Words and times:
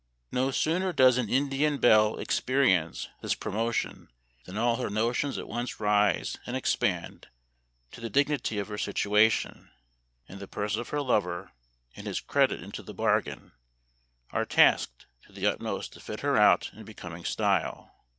No 0.31 0.49
sooner 0.49 0.91
does 0.91 1.19
an 1.19 1.29
Indian 1.29 1.77
belle 1.77 2.17
experience 2.17 3.07
this 3.21 3.35
promotion 3.35 4.07
than 4.47 4.57
all 4.57 4.77
her 4.77 4.89
notions 4.89 5.37
at 5.37 5.47
once 5.47 5.79
rise 5.79 6.39
and 6.47 6.55
expand 6.57 7.27
to 7.91 8.01
the 8.01 8.09
dignity 8.09 8.57
of 8.57 8.67
her 8.67 8.79
situation; 8.79 9.69
and 10.27 10.39
the 10.39 10.47
purse 10.47 10.75
of 10.75 10.89
her 10.89 11.03
lover, 11.03 11.51
and 11.95 12.07
his 12.07 12.19
credit 12.19 12.63
into 12.63 12.81
the 12.81 12.95
bargain, 12.95 13.51
are 14.31 14.43
tasked 14.43 15.05
to 15.27 15.31
the 15.33 15.45
utmost 15.45 15.93
to 15.93 15.99
fit 15.99 16.21
her 16.21 16.35
out 16.35 16.71
in 16.73 16.83
becoming 16.83 17.23
style. 17.23 17.91